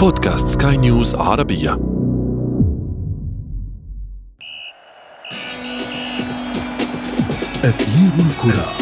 [0.00, 1.72] بودكاست سكاي نيوز عربية.
[7.64, 8.72] أثير الكرة.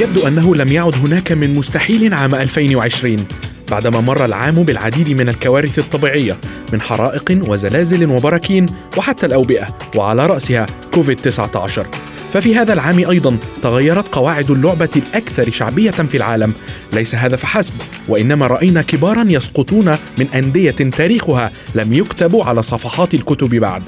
[0.00, 3.16] يبدو أنه لم يعد هناك من مستحيل عام 2020
[3.70, 6.38] بعدما مر العام بالعديد من الكوارث الطبيعية
[6.72, 8.66] من حرائق وزلازل وبراكين
[8.98, 9.66] وحتى الأوبئة
[9.96, 11.86] وعلى رأسها كوفيد 19
[12.32, 16.52] ففي هذا العام أيضا تغيرت قواعد اللعبة الأكثر شعبية في العالم.
[16.92, 17.74] ليس هذا فحسب
[18.08, 23.82] وإنما رأينا كبارا يسقطون من أندية تاريخها لم يكتبوا على صفحات الكتب بعد.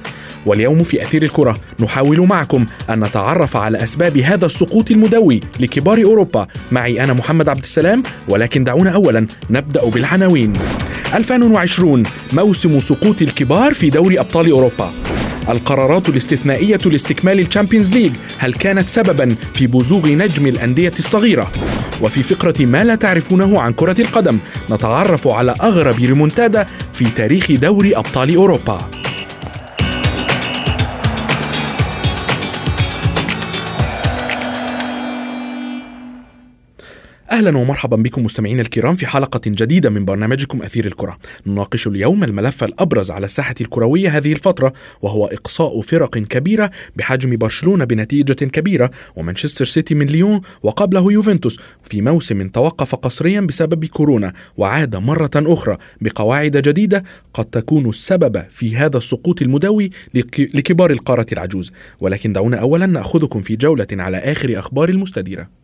[0.47, 6.47] واليوم في أثير الكرة نحاول معكم أن نتعرف على أسباب هذا السقوط المدوي لكبار أوروبا.
[6.73, 10.53] معي أنا محمد عبد السلام ولكن دعونا أولا نبدأ بالعناوين.
[11.15, 14.93] 2020 موسم سقوط الكبار في دوري أبطال أوروبا
[15.49, 21.53] القرارات الاستثنائية لاستكمال ال Champions League هل كانت سببا في بزوغ نجم الأندية الصغيرة؟
[22.01, 24.39] وفي فقرة ما لا تعرفونه عن كرة القدم
[24.71, 28.79] نتعرف على أغرب ريمونتادا في تاريخ دوري أبطال أوروبا
[37.35, 41.19] أهلا ومرحبا بكم مستمعينا الكرام في حلقة جديدة من برنامجكم أثير الكرة.
[41.47, 47.85] نناقش اليوم الملف الأبرز على الساحة الكروية هذه الفترة وهو إقصاء فرق كبيرة بحجم برشلونة
[47.85, 54.97] بنتيجة كبيرة ومانشستر سيتي من ليون وقبله يوفنتوس في موسم توقف قسريا بسبب كورونا وعاد
[54.97, 59.91] مرة أخرى بقواعد جديدة قد تكون السبب في هذا السقوط المدوي
[60.39, 61.73] لكبار القارة العجوز.
[62.01, 65.64] ولكن دعونا اولا نأخذكم في جولة على آخر أخبار المستديرة.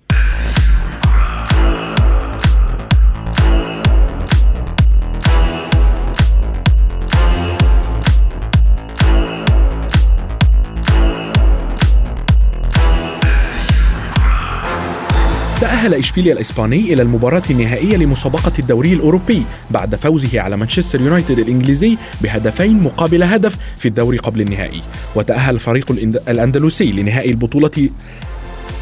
[15.61, 21.97] تأهل إشبيليا الإسباني إلى المباراة النهائية لمسابقة الدوري الأوروبي بعد فوزه على مانشستر يونايتد الإنجليزي
[22.23, 24.83] بهدفين مقابل هدف في الدوري قبل النهائي.
[25.15, 25.91] وتأهل الفريق
[26.29, 27.89] الأندلسي لنهائي البطولة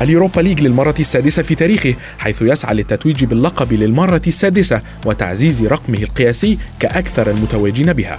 [0.00, 6.59] اليوروبا ليج للمرة السادسة في تاريخه حيث يسعى للتتويج باللقب للمرة السادسة وتعزيز رقمه القياسي
[6.81, 8.19] كأكثر المتوجين بها.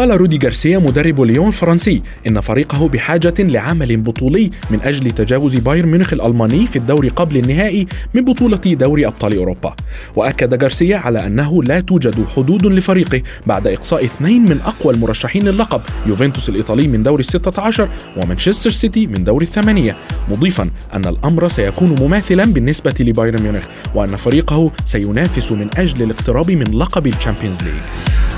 [0.00, 5.88] قال رودي غارسيا مدرب ليون الفرنسي إن فريقه بحاجة لعمل بطولي من أجل تجاوز بايرن
[5.88, 9.74] ميونخ الألماني في الدور قبل النهائي من بطولة دوري أبطال أوروبا.
[10.16, 15.80] وأكد غارسيا على أنه لا توجد حدود لفريقه بعد إقصاء اثنين من أقوى المرشحين للقب
[16.06, 19.96] يوفنتوس الإيطالي من دور الستة عشر ومانشستر سيتي من دور الثمانية.
[20.28, 26.78] مضيفا أن الأمر سيكون مماثلا بالنسبة لبايرن ميونخ وأن فريقه سينافس من أجل الاقتراب من
[26.78, 28.29] لقب ال Champions League.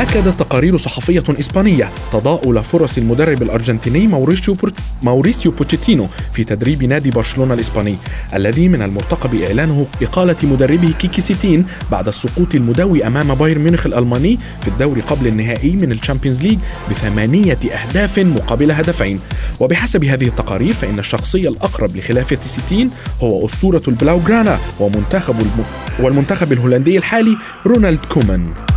[0.00, 4.56] أكدت تقارير صحفية إسبانية تضاؤل فرص المدرب الأرجنتيني موريسيو
[5.02, 7.96] موريسيو بوتشيتينو في تدريب نادي برشلونة الإسباني
[8.34, 14.38] الذي من المرتقب إعلانه إقالة مدربه كيكي سيتين بعد السقوط المدوي أمام بايرن ميونخ الألماني
[14.60, 16.58] في الدور قبل النهائي من ال Champions League
[16.90, 19.20] بثمانية أهداف مقابل هدفين.
[19.60, 22.90] وبحسب هذه التقارير فإن الشخصية الأقرب لخلافة سيتين
[23.22, 25.64] هو أسطورة البلوغرانا ومنتخب الم...
[25.98, 27.36] والمنتخب الهولندي الحالي
[27.66, 28.69] رونالد كومان.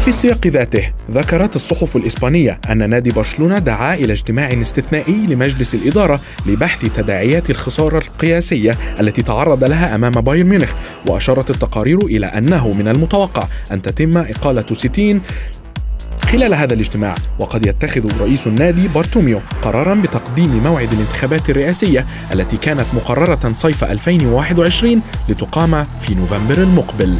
[0.00, 6.20] وفي السياق ذاته ذكرت الصحف الإسبانية أن نادي برشلونة دعا إلى اجتماع استثنائي لمجلس الإدارة
[6.46, 10.72] لبحث تداعيات الخسارة القياسية التي تعرض لها أمام بايرن ميونخ
[11.08, 15.20] وأشارت التقارير إلى أنه من المتوقع أن تتم إقالة سيتين
[16.22, 22.86] خلال هذا الاجتماع وقد يتخذ رئيس النادي بارتوميو قرارا بتقديم موعد الانتخابات الرئاسية التي كانت
[22.94, 27.14] مقررة صيف 2021 لتقام في نوفمبر المقبل.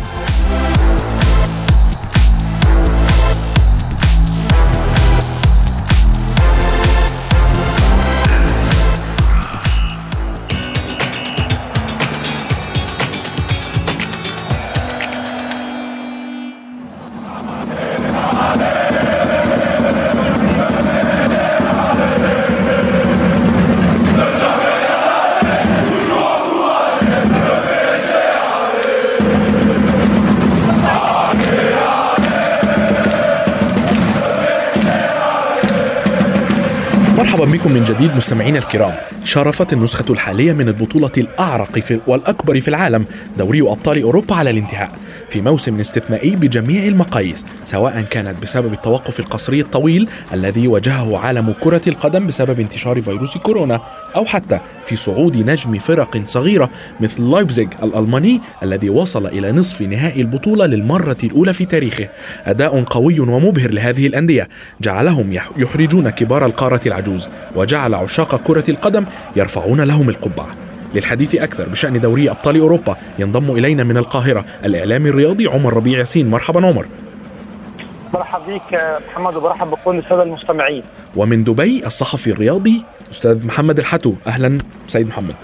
[37.70, 38.94] بكم من جديد مستمعينا الكرام
[39.24, 43.04] شرفت النسخة الحالية من البطولة الأعرق في والأكبر في العالم
[43.38, 44.90] دوري أبطال أوروبا على الانتهاء
[45.28, 51.80] في موسم استثنائي بجميع المقاييس سواء كانت بسبب التوقف القصري الطويل الذي واجهه عالم كرة
[51.86, 53.80] القدم بسبب انتشار فيروس كورونا
[54.16, 56.70] أو حتى في صعود نجم فرق صغيرة
[57.00, 62.08] مثل لايبزيغ الألماني الذي وصل إلى نصف نهائي البطولة للمرة الأولى في تاريخه.
[62.46, 64.48] أداء قوي ومبهر لهذه الأندية
[64.80, 67.28] جعلهم يحرجون كبار القارة العجوز
[67.60, 69.04] وجعل عشاق كرة القدم
[69.36, 70.48] يرفعون لهم القبعة.
[70.94, 76.30] للحديث أكثر بشأن دوري أبطال أوروبا ينضم إلينا من القاهرة الإعلامي الرياضي عمر ربيع ياسين.
[76.30, 76.86] مرحبا عمر.
[78.14, 80.82] مرحبا بك محمد وبرحب بكل السادة المستمعين.
[81.16, 84.14] ومن دبي الصحفي الرياضي أستاذ محمد الحتو.
[84.26, 85.34] أهلا سيد محمد.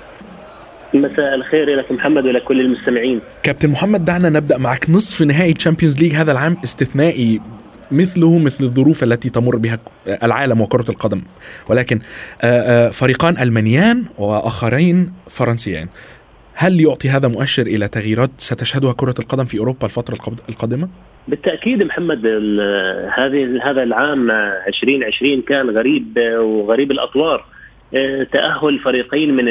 [0.95, 3.21] مساء الخير لك محمد ولكل المستمعين.
[3.43, 7.41] كابتن محمد دعنا نبدأ معك نصف نهائي Champions League هذا العام استثنائي
[7.91, 9.79] مثله مثل الظروف التي تمر بها
[10.23, 11.23] العالم وكرة القدم.
[11.69, 12.01] ولكن
[12.93, 15.89] فريقان ألمانيان وآخرين فرنسيين.
[16.55, 20.89] هل يعطي هذا مؤشر إلى تغييرات ستشهدها كرة القدم في أوروبا الفترة القادمة؟
[21.29, 22.27] بالتأكيد محمد
[23.19, 27.45] هذه هذا العام 2020 كان غريب وغريب الأطوار.
[28.33, 29.45] تأهل فريقين من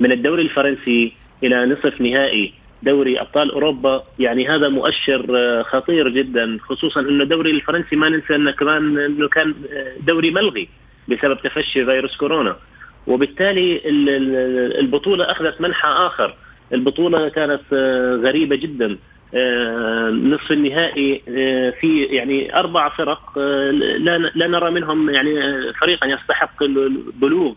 [0.00, 1.12] من الدوري الفرنسي
[1.44, 2.52] إلى نصف نهائي.
[2.82, 4.02] دوري أبطال أوروبا.
[4.18, 5.22] يعني هذا مؤشر
[5.62, 9.54] خطير جدا خصوصا إنه الدوري الفرنسي ما ننسى إنه كمان إنه كان
[10.06, 10.68] دوري ملغي
[11.08, 12.56] بسبب تفشي فيروس كورونا.
[13.06, 13.80] وبالتالي
[14.80, 16.34] البطولة أخذت منحى آخر.
[16.72, 17.74] البطولة كانت
[18.24, 18.96] غريبة جدا.
[20.10, 21.22] نصف النهائي
[21.80, 23.38] في يعني أربع فرق
[23.98, 25.32] لا لا نرى منهم يعني
[25.72, 27.52] فريقا يستحق البلوغ.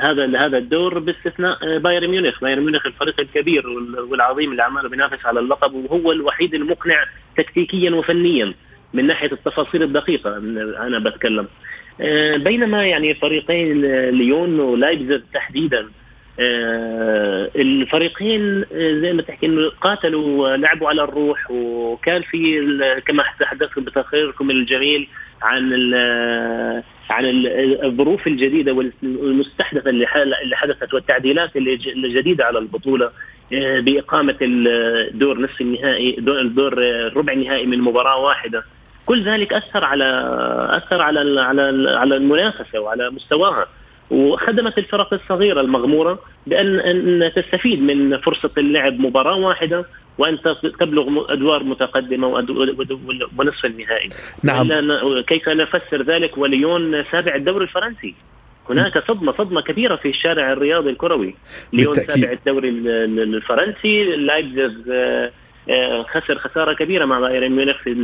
[0.00, 3.68] هذا هذا الدور باستثناء بايرن ميونخ، بايرن ميونخ الفريق الكبير
[4.10, 7.04] والعظيم اللي عماله بينافس على اللقب وهو الوحيد المقنع
[7.36, 8.54] تكتيكيا وفنيا
[8.94, 10.36] من ناحية التفاصيل الدقيقة
[10.86, 11.46] أنا بتكلم.
[12.36, 15.88] بينما يعني فريقين ليون ولايبزيغ تحديدا
[17.56, 22.60] الفريقين زي ما تحكي إنه قاتلوا ولعبوا على الروح وكان في
[23.06, 25.08] كما تحدثتم بتقريركم الجميل
[25.42, 25.72] عن
[27.10, 27.24] عن
[27.84, 28.72] الظروف الجديدة
[29.02, 30.06] والمستحدثه اللي
[30.56, 33.10] حدثت والتعديلات الجديده على البطولة
[33.52, 36.16] بإقامة الدور نصف النهائي
[36.48, 38.64] دور الربع النهائي من مباراة واحدة.
[39.06, 40.04] كل ذلك أثر على
[40.70, 43.66] أثر على على على المنافسة وعلى مستواها.
[44.10, 49.84] وخدمت الفرق الصغيرة المغمورة بأن أن تستفيد من فرصة اللعب مباراة واحدة
[50.18, 50.38] وأن
[50.80, 52.26] تبلغ أدوار متقدمة
[53.38, 54.08] ونصف النهائي.
[54.42, 54.68] نعم.
[55.20, 58.14] كيف نفسر ذلك؟ وليون سابع الدوري الفرنسي.
[58.70, 61.34] هناك صدمة صدمة كبيرة في الشارع الرياضي الكروي.
[61.72, 62.24] ليون بالتأكيد.
[62.24, 64.70] سابع الدوري الفرنسي لايبزيغ
[66.12, 67.94] خسر خسارة كبيرة مع بايرن ميونخ في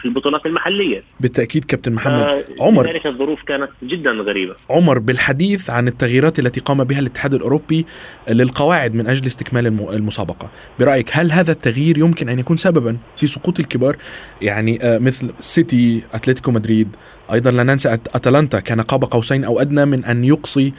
[0.00, 1.02] في البطولات المحلية.
[1.20, 2.44] بالتأكيد كابتن محمد.
[2.60, 2.86] عمر.
[2.86, 4.54] لذلك الظروف كانت جدا غريبة.
[4.70, 7.86] عمر بالحديث عن التغييرات التي قام بها الاتحاد الأوروبي
[8.28, 13.60] للقواعد من أجل استكمال المسابقة برأيك هل هذا التغيير يمكن أن يكون سببا في سقوط
[13.60, 13.96] الكبار؟
[14.42, 16.96] يعني مثل سيتي أتلتيكو مدريد
[17.32, 20.72] أيضا لا ننسى أتلانتا كان قاب قوسين أو أدنى من أن يقصي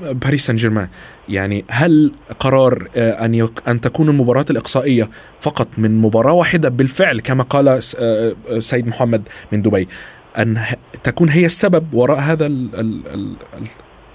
[0.00, 0.88] باريس سان جيرمان.
[1.28, 5.08] يعني هل قرار أن أن تكون المباراة الإقصائية
[5.40, 7.82] فقط من مباراة واحدة بالفعل كما قال
[8.58, 9.88] سيد محمد من دبي
[10.38, 10.58] أن
[11.02, 12.46] تكون هي السبب وراء هذا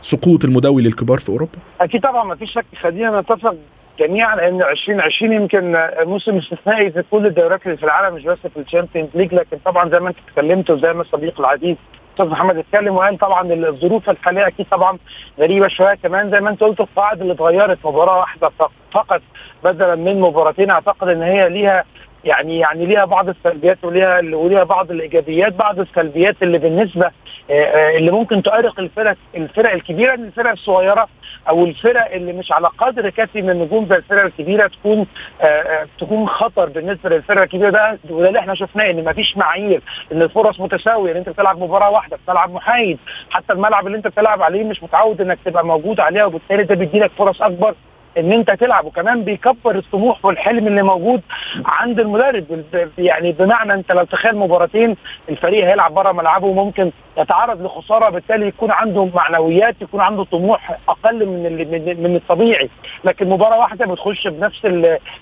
[0.02, 1.52] السقوط المدوي للكبار في أوروبا؟
[1.82, 3.56] أكيد طبعا ما فيش شك خلينا نتفق
[4.00, 8.58] جميعا إن 2020 يمكن موسم استثنائي في كل الدوريات اللي في العالم مش بس في
[8.60, 11.76] ال Champions League لكن طبعا زي ما أنت اتكلمت وزي ما الصديق العزيز
[12.20, 14.98] أستاذ محمد أتكلم وقال طبعا الظروف الحالية أكيد طبعا
[15.40, 16.32] غريبة شوية كمان.
[16.32, 18.52] زي ما أنت قلت القواعد اللي اتغيرت مباراة واحدة
[18.92, 19.22] فقط
[19.64, 20.70] بدلا من مباراتين.
[20.70, 21.84] أعتقد إن هي ليها
[22.26, 27.12] يعني يعني ليها بعض السلبيات وليها وليها بعض الإيجابيات بعض السلبيات اللي بالنسبة
[27.98, 31.08] اللي ممكن تؤرق الفرق الفرق الكبيرة من الفرق الصغيرة
[31.50, 35.08] أو الفرق اللي مش على قدر كافي من النجوم زي الفرق الكبيرة تكون
[36.00, 37.70] تكون خطر بالنسبة للفرق الكبيرة.
[37.70, 41.90] ده وده اللي إحنا شفناه إن مفيش معايير إن الفرص متساوية إن أنت بتلعب مباراة
[41.90, 42.98] واحدة بتلعب محايد.
[43.30, 47.12] حتى الملعب اللي أنت بتلعب عليه مش متعود إنك تبقى موجود عليها وبالتالي ده بيديلك
[47.12, 47.76] فرص أكبر.
[48.18, 51.22] إن أنت تلعب وكمان بيكبر الطموح والحلم اللي موجود
[51.66, 52.64] عند المدرب.
[52.98, 54.96] يعني بمعنى أنت لو تخيل مباراتين
[55.30, 61.26] الفريق هيلعب بره ملعبه وممكن يتعرض لخسارة بالتالي يكون عنده معنويات يكون عنده طموح أقل
[61.26, 62.70] من من الطبيعي.
[63.04, 64.66] لكن مباراة واحدة بتخش بنفس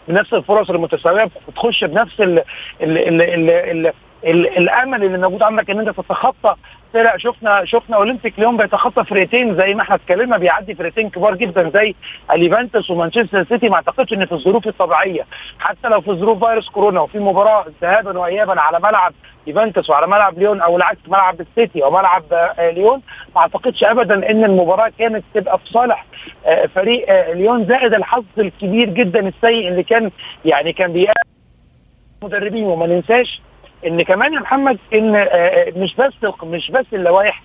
[0.07, 2.39] بنفس الفرص المتساوية بتخش بنفس ال
[2.81, 3.49] ال ال ال
[3.87, 3.93] ال
[4.27, 6.55] الامل اللي موجود عندك ان انت تتخطى
[6.93, 7.17] فرق.
[7.17, 11.95] شفنا شفنا أولمبيك اليوم بيتخطى فرقتين زي ما إحنا اتكلمنا بيعدي فرقتين كبار جدا زي
[12.31, 13.69] اليفانتس ومانشستر سيتي.
[13.69, 15.25] ما اعتقدش إن في الظروف الطبيعية
[15.59, 19.13] حتى لو في ظروف فيروس كورونا وفي مباراة ذهابا وايابا على ملعب
[19.47, 23.01] يوفنتوس وعلى ملعب ليون أو العكس ملعب السيتي أو ملعب آه، ليون
[23.35, 26.05] ما اعتقدش ابدا إن المباراة كانت تبقى في صالح
[26.45, 30.11] آه، فريق آه، ليون زائد الحظ الكبير جدا السيء اللي كان
[30.45, 31.19] يعني كان بيقابل
[32.23, 32.63] مدربين.
[32.63, 33.41] وما ننساش
[33.85, 35.27] إن كمان يا محمد إن
[35.77, 37.43] مش بس مش بس اللوائح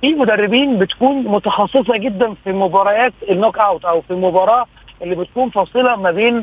[0.00, 4.66] في مدربين بتكون متخصصة جدا في مباريات النوك أوت أو في المباراه
[5.02, 6.40] اللي بتكون فاصلة ما بين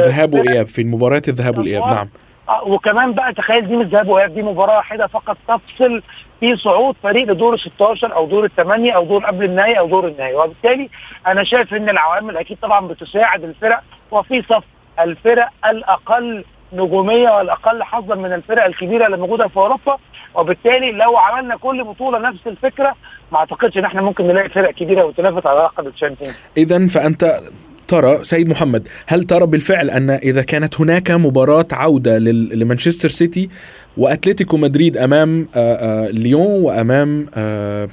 [0.00, 2.08] ذهاب وإياب في المباريات الذهاب والإياب نعم.
[2.48, 6.02] آه، وكمان بقى تخيل دي مش ذهاب وإياب دي مباراة واحدة فقط تفصل
[6.40, 10.08] في صعود فريق لدور ال 16 أو دور الثمانيه أو دور قبل النهائي أو دور
[10.08, 10.34] النهائي.
[10.34, 10.88] وبالتالي
[11.26, 14.64] أنا شايف إن العوامل أكيد طبعا بتساعد الفرق وفي صف
[15.00, 19.98] الفرق الأقل نجوميه والأقل حظا من الفرق الكبيرة اللي موجودة في أوروبا
[20.34, 22.94] وبالتالي لو عملنا كل بطولة نفس الفكرة
[23.32, 27.40] ما أعتقدش إن إحنا ممكن نلاقي فرق كبيرة وتنافس على لقب ال Champions اذا فأنت
[27.88, 33.48] ترى سيد محمد هل ترى بالفعل أن إذا كانت هناك مباراة عودة لمانشستر سيتي
[33.96, 37.88] وأتلتيكو مدريد أمام آه، آه، ليون وأمام آه،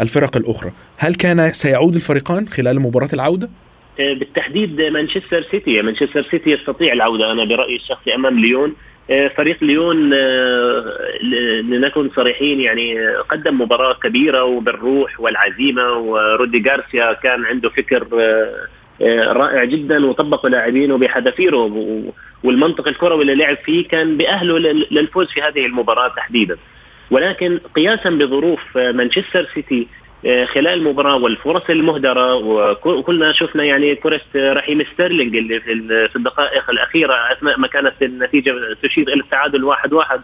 [0.00, 3.48] الفرق الأخرى هل كان سيعود الفريقان خلال مباراة العودة؟
[3.98, 5.82] بالتحديد مانشستر سيتي.
[5.82, 7.32] مانشستر سيتي يستطيع العودة.
[7.32, 8.74] أنا برأيي الشخصي أمام ليون.
[9.36, 10.10] فريق ليون
[11.70, 18.06] لنكن صريحين يعني قدم مباراة كبيرة وبالروح والعزيمة ورودي غارسيا كان عنده فكر
[19.02, 21.70] آه، رائع جدا وطبقوا لاعبينه بحذافيره
[22.44, 24.58] والمنطق الكروي اللي لعب فيه كان بيأهله
[24.90, 26.56] للفوز في هذه المباراة تحديدا.
[27.10, 32.34] ولكن قياسا بظروف آه، مانشستر سيتي آه، خلال المباراة والفرص المهدرة
[32.84, 35.60] وكلنا شفنا يعني كرة رحيم ستيرلينج اللي
[36.08, 40.20] في الدقائق الأخيرة أثناء ما كانت النتيجة تشير إلى التعادل واحد واحد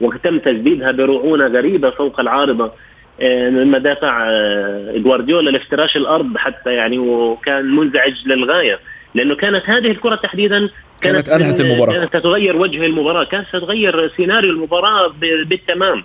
[0.00, 2.72] وتم تسديدها برعونة غريبة فوق العارضة
[3.20, 8.78] آه، مدافع آه، جوارديولا لافتراش الأرض حتى يعني وكان منزعج للغاية
[9.14, 10.58] لأنه كانت هذه الكرة تحديدا
[11.02, 11.92] كانت, كانت أنهت المباراة.
[11.92, 15.12] كانت ستغير وجه المباراة كانت ستغير سيناريو المباراة
[15.48, 16.04] بالتمام.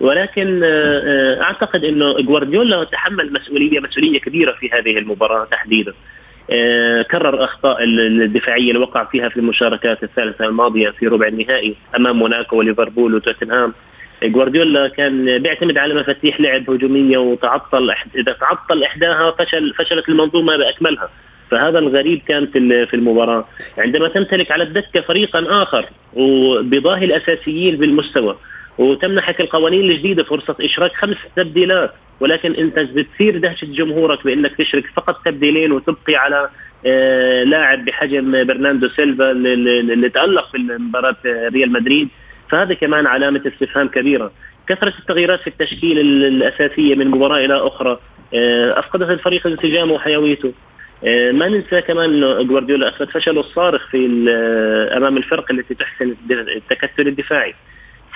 [0.00, 5.92] ولكن آه، أعتقد إنه جوارديولا تحمل مسؤولية مسؤولية كبيرة في هذه المباراة تحديدا.
[7.10, 12.56] كرر أخطاء الدفاعية اللي وقع فيها في المشاركات الثالثة الماضية في ربع النهائي أمام موناكو
[12.56, 13.72] وليفربول وتوتنهام.
[14.22, 21.08] جوارديولا كان بيعتمد على مفاتيح لعب هجومية وتعطل إذا تعطل إحداها فشل فشلت المنظومة بأكملها.
[21.50, 23.48] فهذا الغريب كان في في المباراة.
[23.78, 25.84] عندما تمتلك على الدكة فريقا آخر
[26.14, 28.36] وبضاهي الأساسيين بالمستوى
[28.78, 31.92] وتمنحك القوانين الجديدة فرصة إشراك خمس تبديلات.
[32.20, 36.48] ولكن انت بتثير دهشة جمهورك بإنك تشرك فقط تبديلين وتبقي على
[36.86, 42.08] آه لاعب بحجم برناردو سيلفا اللي تالق في مباراه ريال مدريد.
[42.50, 44.32] فهذا كمان علامة استفهام كبيرة.
[44.68, 47.98] كثرة التغييرات في التشكيلة الأساسية من مباراة إلى أخرى
[48.34, 50.52] آه، أفقدت الفريق انسجامه وحيويته.
[51.04, 54.06] آه، ما ننسى كمان إنه جوارديولا اثبت فشله الصارخ في
[54.96, 57.54] أمام الفرق التي تحسن التكتل الدفاعي.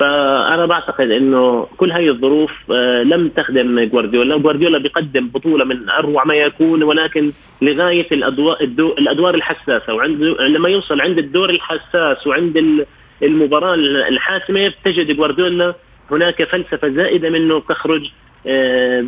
[0.01, 6.25] فأنا بعتقد إنه كل هذه الظروف آه، لم تخدم جوارديولا، جوارديولا بيقدم بطولة من أروع
[6.25, 8.57] ما يكون ولكن لغاية الادوار
[8.99, 9.95] الأدوار الحساسة.
[9.95, 12.87] وعند عندما يوصل عند الدور الحساس وعند
[13.23, 13.75] المباراة
[14.09, 15.75] الحاسمة تجد جوارديولا
[16.11, 17.61] هناك فلسفة زائدة منه.
[17.61, 18.11] تخرج
[18.47, 19.05] آه،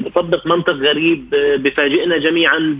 [0.00, 2.78] بطبق منطق غريب بفاجئنا جميعا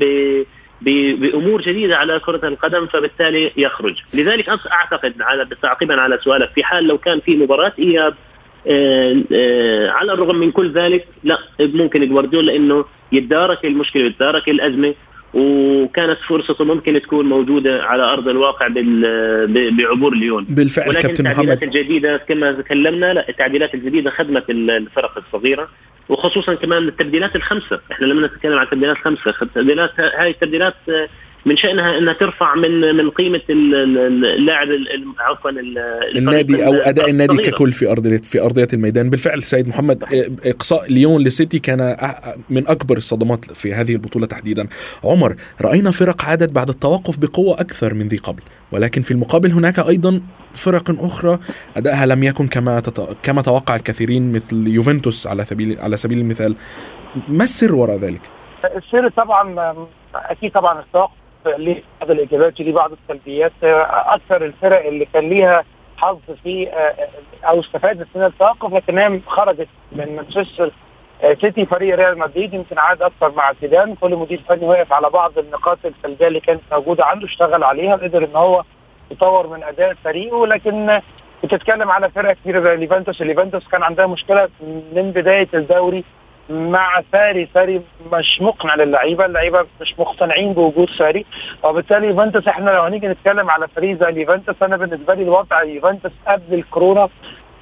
[0.81, 6.85] بأمور جديدة على كرة القدم فبالتالي يخرج، لذلك أعتقد على تعقيبا على سؤالك في حال
[6.85, 8.15] لو كان في مباراة إياب
[8.69, 14.95] آه، آه، على الرغم من كل ذلك لا ممكن جوارديولا إنه يتدارك المشكلة يتدارك الأزمة
[15.35, 18.69] وكانت فرصته ممكن تكون موجودة على أرض الواقع
[19.71, 20.45] بعبور ليون.
[20.49, 21.75] بالفعل ولكن كابتن التعديلات محمد.
[21.77, 25.69] الجديدة كما تكلمنا لا التعديلات الجديدة خدمت الفرق الصغيرة.
[26.09, 27.81] وخصوصا كمان التبديلات الخمسة.
[27.93, 30.75] إحنا لما نتكلم عن التبديلات الخمسه التبديلات هاي التبديلات
[31.47, 34.69] من شأنها أنها ترفع من من قيمة اللاعب
[35.19, 35.51] عفوا
[36.17, 39.11] النادي أو أداء النادي ككل في ارضيه في أرضية الميدان.
[39.11, 40.05] بالفعل سيد محمد
[40.45, 41.97] إقصاء ليون لسيتي كان
[42.51, 44.69] من أكبر الصدمات في هذه البطولة تحديدا.
[45.05, 48.43] عمر رأينا فرق عادت بعد التوقف بقوة أكثر من ذي قبل.
[48.73, 50.21] ولكن في المقابل هناك أيضا
[50.55, 51.39] فرق أخرى.
[51.77, 53.17] أدائها لم يكن كما تط...
[53.23, 56.57] كما توقع الكثيرين مثل يوفنتوس على سبيل على سبيل المثال.
[57.29, 58.21] ما السر وراء ذلك؟
[58.77, 59.75] السر طبعا
[60.15, 61.26] أكيد طبعا التوقف.
[61.49, 65.65] ليه بعض الإجابات ليه بعض السلبيات أكثر الفرق اللي كان ليها
[65.97, 66.69] حظ في
[67.45, 70.71] أو استفادت من التوقف لكنها خرجت من مانشستر
[71.41, 73.95] سيتي فريق ريال مدريد يمكن عاد أكثر مع زيدان.
[73.95, 78.25] كل مدير فني وقف على بعض النقاط السلبية اللي كانت موجودة عنده اشتغل عليها قدر
[78.25, 78.63] إن هو
[79.11, 80.47] يطور من أداء فريقه.
[80.47, 81.01] لكن
[81.45, 83.23] بتتكلم على فرقة كبيره زي ليفانتوس.
[83.23, 84.49] ليفانتوس كان عندها مشكلة
[84.93, 86.05] من بداية الدوري
[86.51, 87.81] مع ساري ساري
[88.13, 91.25] مش مقنع للعيبة اللعيبة مش مقتنعين بوجود ساري
[91.65, 96.13] وبالتالي يوفنتوس إحنا لو هنيجي نتكلم على فريق زي يوفنتوس أنا بالنسبة لي الوضع يوفنتوس
[96.27, 97.09] قبل الكورونا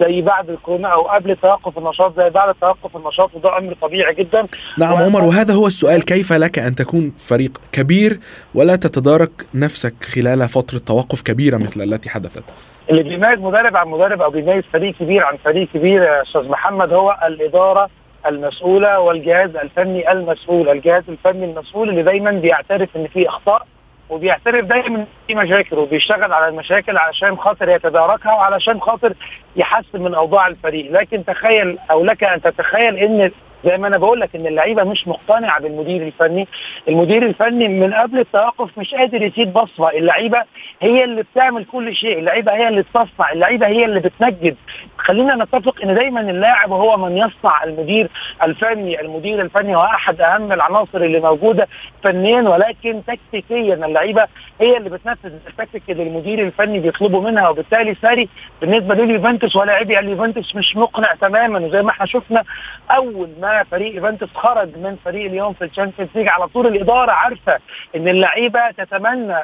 [0.00, 4.47] زي بعد الكورونا أو قبل توقف النشاط زي بعد توقف النشاط وده أمر طبيعي جدا.
[4.79, 5.05] نعم و...
[5.05, 8.19] عمر وهذا هو السؤال كيف لك أن تكون فريق كبير
[8.55, 12.45] ولا تتدارك نفسك خلال فترة توقف كبيرة مثل التي حدثت؟
[12.91, 16.93] اللي بيميز مدرب عن مدرب أو بيميز فريق كبير عن فريق كبير يا أستاذ محمد
[16.93, 17.91] هو الإدارة
[18.26, 23.66] المسؤولة والجهاز الفني المسؤول، الجهاز الفني المسؤول اللي دايما بيعترف إن في إخطاء
[24.11, 29.12] وبيعترف دايما في مشاكل وبيشتغل على المشاكل علشان خاطر يتداركها وعلشان خاطر
[29.57, 33.31] يحسن من أوضاع الفريق، لكن تخيل أو لك أن تتخيل إن
[33.64, 36.49] زي ما أنا بقول لك إن اللعيبة مش مقتنعة بالمدير الفني،
[36.88, 40.43] المدير الفني من قبل التوقف مش قادر يسيب بصمة، اللعيبة
[40.83, 44.57] هي اللي بتعمل كل شيء، اللعيبة هي اللي بتصنع، اللعيبة هي اللي بتنجد،
[45.04, 48.08] خلينا نتفق إن دايما اللاعب هو من يصنع المدير
[48.42, 51.68] الفني، المدير الفني هو أحد أهم العناصر اللي موجودة
[52.02, 54.26] فنيا ولكن تكتيكيا اللعيبة
[54.61, 58.28] هي اللي بتنفذ التكتيك اللي المدير الفني بيطلبه منها وبالتالي ساري
[58.61, 62.44] بالنسبة لليوفنتوس ولاعبي اليوفنتوس مش مقنع تماما وزي ما إحنا شفنا
[62.90, 67.12] أول ما فريق يوفنتوس خرج من فريق ليون في ال Champions League على طول الإدارة
[67.12, 67.58] عارفة
[67.96, 69.37] إن اللعيبة تتمنى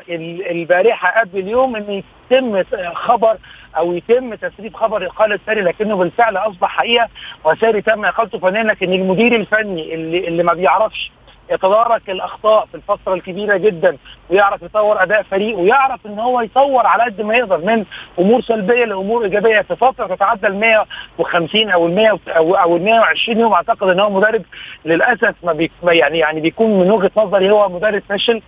[0.50, 2.62] البارحة قبل اليوم إن يتم
[2.95, 3.37] خبر
[3.76, 7.09] أو يتم تسريب خبر إقالة ساري لكنه بالفعل أصبح حقيقة
[7.45, 11.11] وساري تم اقالته فنيا لكن المدير الفني اللي اللي ما بيعرفش
[11.50, 13.97] يتدارك الأخطاء في الفترة الكبيرة جدا
[14.30, 17.85] ويعرف يطور أداء فريقه ويعرف إن هو يطور على قد ما يقدر من
[18.19, 23.40] أمور سلبية لأمور إيجابية في فترة تتعدى ال 150 أو ال 100 أو ال 120
[23.40, 23.52] يوم.
[23.52, 24.42] أعتقد إن هو مدرب
[24.85, 28.42] للأسف ما بي يعني يعني بيكون من وجهة نظري هو مدرب فاشل.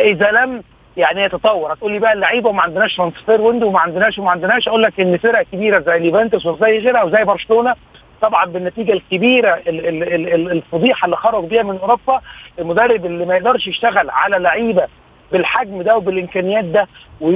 [0.00, 0.62] إذا لم
[1.00, 1.72] يعني يتطور.
[1.72, 4.68] هتقول لي بقى اللعيبة وما عندناش transfer window وما عندناش وما عندناش.
[4.68, 7.74] أقول لك إن فرق كبيرة زي اليوفنتوس وزي غيرها وزي برشلونة.
[8.22, 10.02] طبعا بالنتيجة الكبيرة ال ال
[10.34, 12.20] ال الفضيحة اللي خرج بيها من أوروبا
[12.58, 14.86] المدرب اللي ما يقدرش يشتغل على لعيبة
[15.32, 16.88] بالحجم ده وبالإمكانيات ده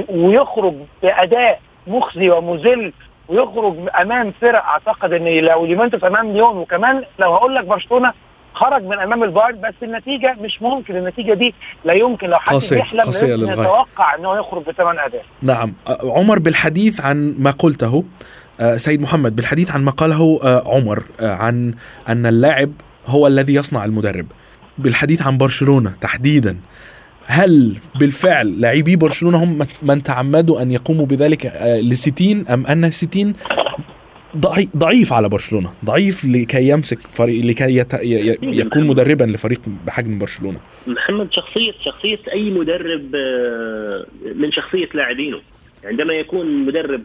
[0.09, 2.93] ويخرج بأداء مخزي ومذل
[3.27, 4.63] ويخرج امام فرق.
[4.63, 8.13] أعتقد إن لو ليفانتوس امام ليون وكمان لو هقول لك برشلونة
[8.55, 11.53] خرج من أمام البايرن بس النتيجة مش ممكن النتيجة دي
[11.85, 15.25] لا يمكن لو حد يحلم لا يمكن يتوقع ان هو يخرج بثمان أداء.
[15.41, 15.73] نعم.
[16.03, 18.03] عمر بالحديث عن ما قلته
[18.75, 21.73] سيد محمد بالحديث عن ما قاله عمر عن
[22.09, 22.71] أن اللاعب
[23.07, 24.25] هو الذي يصنع المدرب.
[24.77, 26.57] بالحديث عن برشلونة تحديدا
[27.27, 33.33] هل بالفعل لاعبي برشلونة هم من تعمدوا أن يقوموا بذلك لستين أم أن ستين؟
[34.77, 35.73] ضعيف على برشلونة.
[35.85, 37.93] ضعيف لكي يمسك فريق لكي يت...
[37.93, 38.37] ي...
[38.41, 40.59] يكون مدربا لفريق بحجم برشلونة.
[40.87, 43.15] محمد شخصيه شخصية أي مدرب
[44.35, 45.39] من شخصية لاعبينه.
[45.85, 47.01] عندما يكون مدرب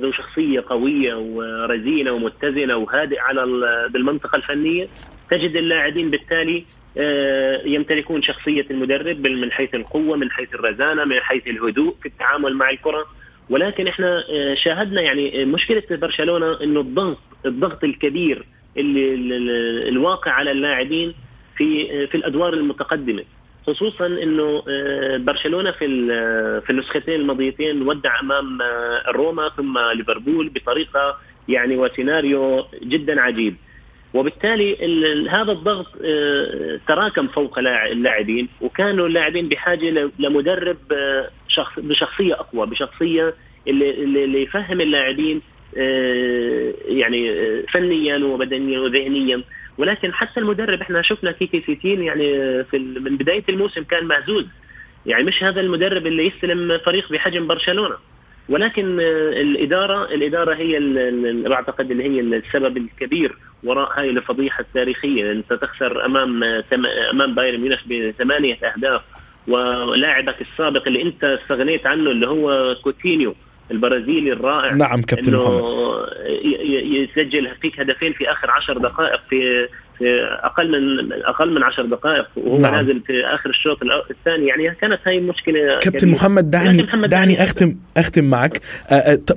[0.00, 3.42] ذو شخصية قوية ورزينة ومتزنة وهادئ على
[3.92, 4.88] بالمنطقة الفنية
[5.30, 6.64] تجد اللاعبين بالتالي
[7.64, 12.70] يمتلكون شخصية المدرب من حيث القوة من حيث الرزانة من حيث الهدوء في التعامل مع
[12.70, 13.06] الكرة.
[13.50, 18.44] ولكن إحنا شاهدنا يعني مشكلة برشلونة إنه الضغط الضغط الكبير
[18.76, 19.14] اللي
[19.88, 21.14] الواقع على اللاعبين
[21.56, 23.24] في في الأدوار المتقدمة.
[23.66, 24.62] خصوصا إنه
[25.16, 25.86] برشلونة في
[26.66, 28.58] في النسختين الماضيتين ودع أمام
[29.08, 31.16] روما ثم ليفربول بطريقة
[31.48, 33.56] يعني وسيناريو جدا عجيب.
[34.14, 34.76] وبالتالي
[35.28, 35.86] هذا الضغط
[36.88, 40.76] تراكم فوق اللاعبين وكانوا اللاعبين بحاجة لمدرب
[41.56, 43.34] شخص بشخصية أقوى بشخصية
[43.68, 43.90] اللي,
[44.24, 45.40] اللي يفهم اللاعبين
[46.88, 47.30] يعني
[47.72, 49.42] فنيا وبدنيا وذهنيا.
[49.78, 52.24] ولكن حتى المدرب إحنا شفنا كيكي سيتين يعني
[52.64, 54.46] في من بداية الموسم كان مهزوز.
[55.06, 57.96] يعني مش هذا المدرب اللي يستلم فريق بحجم برشلونة.
[58.48, 60.78] ولكن الإدارة الإدارة هي
[61.48, 65.32] بعتقد اللي هي السبب الكبير وراء هاي الفضيحة التاريخية.
[65.32, 66.44] أنت تخسر أمام
[67.12, 69.02] أمام بايرن ميونخ بثمانية أهداف.
[69.48, 73.34] ولاعبك السابق اللي انت استغنيت عنه اللي هو كوتينيو
[73.70, 74.74] البرازيلي الرائع.
[74.74, 75.62] نعم كابتن محمد.
[76.84, 82.26] يسجل فيك هدفين في آخر عشر دقائق في في أقل من أقل من 10 دقائق
[82.36, 82.74] وهو نعم.
[82.74, 83.78] نازل في آخر الشوط
[84.10, 84.46] الثاني.
[84.46, 86.14] يعني كانت هاي المشكلة كابتن كبيرة.
[86.14, 88.60] محمد دعني محمد دعني اختم أختم معك.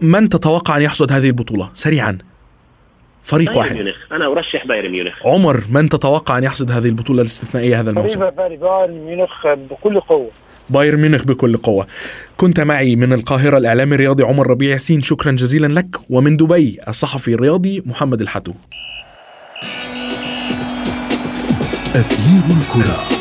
[0.02, 2.18] من تتوقع أن يحصد هذه البطولة؟ سريعا.
[3.30, 3.76] فريق واحد.
[3.76, 3.96] ميونخ.
[4.12, 5.26] أنا أرشح بايرن ميونخ.
[5.26, 10.32] عمر من تتوقع أن يحصد هذه البطولة الاستثنائية هذا الموسم؟ بايرن ميونخ بكل قوة.
[10.70, 11.88] بايرن ميونخ بكل قوة.
[12.38, 14.72] كنت معي من القاهرة الإعلامي الرياضي عمر ربيع.
[14.72, 15.96] ياسين شكرا جزيلا لك.
[16.10, 18.54] ومن دبي الصحفي الرياضي محمد الحتو
[21.96, 23.19] أثير الكرة.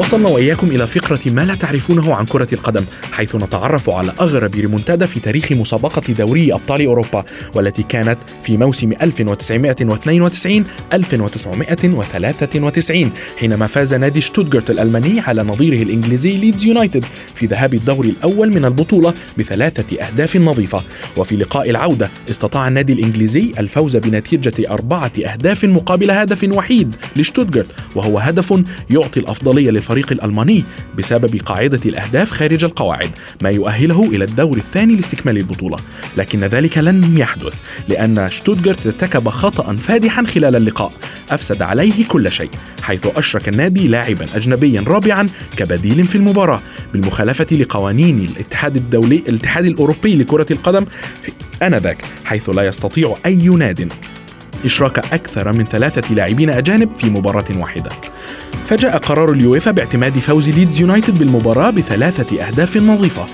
[0.00, 5.06] وصلنا وإياكم إلى فقرة ما لا تعرفونه عن كرة القدم حيث نتعرف على أغرب ريمونتادا
[5.06, 14.20] في تاريخ مسابقة دوري أبطال أوروبا والتي كانت في موسم 1992 1993 حينما فاز نادي
[14.20, 20.36] شتوتغارت الألماني على نظيره الإنجليزي ليدز يونايتد في ذهاب الدور الأول من البطولة بثلاثة أهداف
[20.36, 20.82] نظيفة.
[21.16, 28.18] وفي لقاء العودة استطاع النادي الإنجليزي الفوز بنتيجة أربعة أهداف مقابل هدف وحيد لشتوتغارت وهو
[28.18, 28.54] هدف
[28.90, 30.64] يعطي الأفضلية للفريق الألماني
[30.98, 33.10] بسبب قاعدة الأهداف خارج القواعد
[33.42, 35.76] ما يؤهله إلى الدور الثاني لاستكمال البطولة.
[36.16, 40.92] لكن ذلك لن يحدث لأن شتوتغارت ارتكب خطأ فادحا خلال اللقاء.
[41.30, 42.50] أفسد عليه كل شيء
[42.82, 45.26] حيث أشرك النادي لاعبا أجنبيا رابعا
[45.56, 46.60] كبديل في المباراة.
[46.92, 50.86] بالمخالفة لقوانين الاتحاد الدولي الاتحاد الأوروبي لكرة القدم
[51.62, 53.92] آنذاك حيث لا يستطيع أي ناد
[54.64, 57.90] إشراك أكثر من ثلاثة لاعبين أجانب في مباراة واحدة.
[58.66, 63.26] فجاء قرار اليويفا باعتماد فوز ليدز يونايتد بالمباراة بثلاثة أهداف نظيفة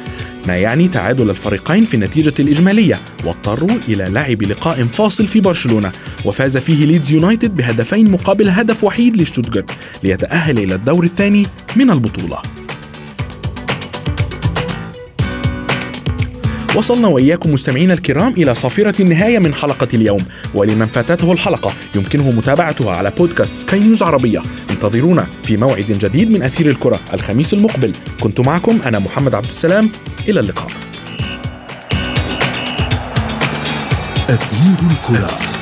[0.46, 5.92] ما يعني تعادل الفريقين في النتيجة الإجمالية واضطروا إلى لعب لقاء فاصل في برشلونة
[6.24, 9.70] وفاز فيه ليدز يونايتد بهدفين مقابل هدف وحيد لشتوتغارت
[10.02, 12.38] ليتأهل إلى الدور الثاني من البطولة.
[16.76, 20.20] وصلنا وإياكم مستمعينا الكرام إلى صافرة النهاية من حلقة اليوم.
[20.54, 24.42] ولمن فاتته الحلقة يمكنه متابعتها على بودكاست سكاي نيوز عربية.
[24.70, 27.92] انتظرونا في موعد جديد من أثير الكرة الخميس المقبل.
[28.20, 29.90] كنت معكم أنا محمد عبد السلام.
[30.28, 30.66] إلى اللقاء.
[34.28, 35.55] أثير الكرة.